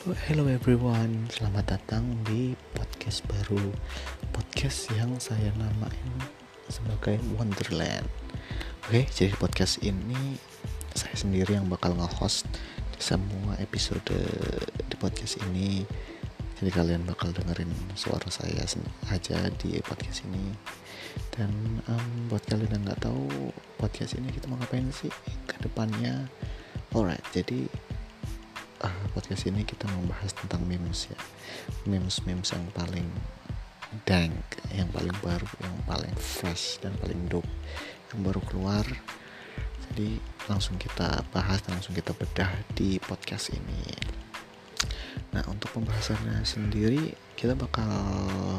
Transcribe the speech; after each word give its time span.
hello 0.00 0.48
everyone, 0.48 1.28
selamat 1.28 1.76
datang 1.76 2.00
di 2.24 2.56
podcast 2.72 3.20
baru. 3.28 3.68
Podcast 4.32 4.88
yang 4.96 5.12
saya 5.20 5.52
namain 5.60 6.16
sebagai 6.72 7.20
Wonderland. 7.36 8.08
Oke, 8.88 9.04
jadi 9.12 9.36
podcast 9.36 9.76
ini 9.84 10.40
saya 10.96 11.12
sendiri 11.12 11.52
yang 11.52 11.68
bakal 11.68 11.92
nge-host 12.00 12.48
semua 12.96 13.60
episode 13.60 14.00
di 14.88 14.96
podcast 14.96 15.36
ini. 15.52 15.84
Jadi 16.56 16.70
kalian 16.72 17.04
bakal 17.04 17.36
dengerin 17.36 17.68
suara 17.92 18.32
saya 18.32 18.64
aja 19.12 19.38
di 19.60 19.84
podcast 19.84 20.24
ini. 20.24 20.48
Dan 21.28 21.52
um, 21.92 22.32
buat 22.32 22.40
kalian 22.48 22.72
yang 22.72 22.88
nggak 22.88 23.04
tahu 23.04 23.52
podcast 23.76 24.16
ini 24.16 24.32
kita 24.32 24.48
mau 24.48 24.56
ngapain 24.64 24.88
sih? 24.96 25.12
Ke 25.44 25.60
depannya. 25.60 26.24
Alright, 26.96 27.20
jadi 27.36 27.68
uh, 28.84 29.04
podcast 29.12 29.48
ini 29.48 29.62
kita 29.64 29.86
membahas 29.88 30.32
tentang 30.36 30.64
memes 30.64 31.08
ya. 31.08 31.18
Memes 31.84 32.24
memes 32.24 32.50
yang 32.52 32.64
paling 32.72 33.08
dank 34.06 34.38
yang 34.70 34.86
paling 34.94 35.14
baru 35.18 35.48
yang 35.66 35.76
paling 35.82 36.14
fresh 36.14 36.78
dan 36.78 36.94
paling 37.02 37.26
dope 37.28 37.48
yang 38.14 38.20
baru 38.24 38.40
keluar. 38.48 38.86
Jadi 39.90 40.22
langsung 40.46 40.78
kita 40.78 41.26
bahas 41.34 41.60
dan 41.66 41.78
langsung 41.78 41.98
kita 41.98 42.14
bedah 42.14 42.50
di 42.72 43.02
podcast 43.02 43.50
ini. 43.50 43.82
Nah 45.34 45.42
untuk 45.50 45.70
pembahasannya 45.74 46.42
sendiri 46.46 47.14
kita 47.34 47.56
bakal 47.56 47.88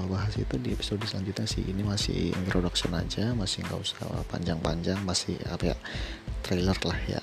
bahas 0.09 0.33
itu 0.35 0.57
di 0.59 0.75
episode 0.75 1.03
selanjutnya 1.07 1.47
sih. 1.47 1.63
Ini 1.63 1.81
masih 1.81 2.35
introduction 2.35 2.91
aja 2.93 3.31
masih 3.31 3.63
nggak 3.65 3.79
usah 3.79 4.03
panjang-panjang 4.27 4.99
masih 5.07 5.39
apa 5.47 5.73
ya 5.73 5.77
trailer 6.43 6.77
lah 6.83 6.99
ya 7.07 7.21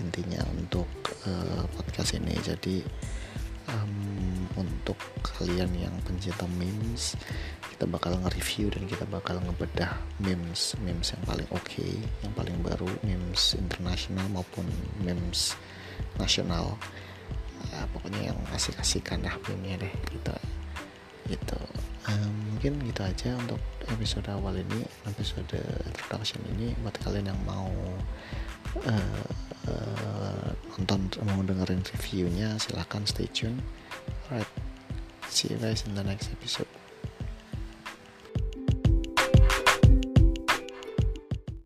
intinya 0.00 0.42
untuk 0.52 0.88
uh, 1.26 1.64
podcast 1.76 2.16
ini. 2.16 2.34
Jadi 2.40 2.82
um, 3.70 4.46
untuk 4.56 4.96
kalian 5.22 5.70
yang 5.76 5.94
pencinta 6.06 6.46
memes 6.56 7.18
kita 7.76 7.84
bakal 7.84 8.16
nge-review 8.24 8.72
dan 8.72 8.88
kita 8.88 9.04
bakal 9.04 9.36
ngebedah 9.42 10.00
memes 10.16 10.72
memes 10.80 11.12
yang 11.12 11.22
paling 11.28 11.48
oke 11.52 11.60
okay, 11.60 11.92
yang 12.24 12.32
paling 12.32 12.56
baru 12.64 12.88
memes 13.04 13.52
internasional 13.58 14.24
maupun 14.32 14.64
memes 15.04 15.52
nasional. 16.16 16.80
Uh, 17.72 17.86
pokoknya 17.92 18.32
yang 18.32 18.38
asik-asikan 18.54 19.20
dah 19.20 19.36
meme 19.48 19.76
deh 19.80 19.92
gitu. 20.12 20.34
Gitu. 21.26 21.60
Um, 22.06 22.54
mungkin 22.54 22.78
gitu 22.86 23.02
aja 23.02 23.34
untuk 23.34 23.58
episode 23.90 24.30
awal 24.30 24.54
ini 24.54 24.86
episode 25.10 25.58
introduction 25.90 26.38
ini. 26.54 26.72
Buat 26.80 26.96
kalian 27.02 27.34
yang 27.34 27.40
mau 27.42 27.68
uh, 28.86 29.28
nonton 30.76 31.08
mau 31.24 31.40
dengerin 31.40 31.80
reviewnya 31.80 32.60
silahkan 32.60 33.04
stay 33.08 33.28
tune. 33.32 33.60
Alright 34.28 34.48
see 35.28 35.52
you 35.52 35.58
guys 35.58 35.84
in 35.86 35.94
the 35.94 36.04
next 36.04 36.30
episode 36.32 36.75